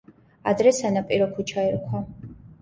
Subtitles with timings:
[0.51, 2.03] ადრე სანაპირო ქუჩა ერქვა.